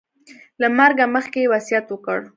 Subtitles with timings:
[0.61, 2.19] له مرګه مخکې یې وصیت وکړ.